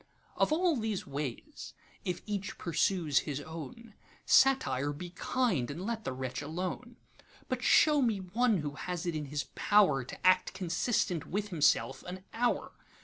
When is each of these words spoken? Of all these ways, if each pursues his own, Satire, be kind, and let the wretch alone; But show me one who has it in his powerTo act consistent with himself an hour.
Of 0.35 0.51
all 0.51 0.75
these 0.77 1.05
ways, 1.05 1.75
if 2.03 2.23
each 2.25 2.57
pursues 2.57 3.19
his 3.19 3.39
own, 3.41 3.93
Satire, 4.25 4.93
be 4.93 5.11
kind, 5.11 5.69
and 5.69 5.85
let 5.85 6.05
the 6.05 6.11
wretch 6.11 6.41
alone; 6.41 6.95
But 7.47 7.61
show 7.61 8.01
me 8.01 8.17
one 8.17 8.57
who 8.61 8.71
has 8.73 9.05
it 9.05 9.13
in 9.15 9.25
his 9.25 9.45
powerTo 9.55 10.17
act 10.23 10.55
consistent 10.55 11.27
with 11.27 11.49
himself 11.49 12.01
an 12.07 12.23
hour. 12.33 12.71